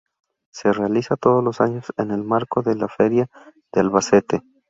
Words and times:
Se 0.51 0.73
realiza 0.73 1.15
todos 1.15 1.43
los 1.43 1.61
años 1.61 1.91
en 1.95 2.09
el 2.09 2.23
marco 2.23 2.63
de 2.63 2.73
la 2.75 2.87
Feria 2.87 3.27
de 3.71 3.81
Albacete. 3.81 4.41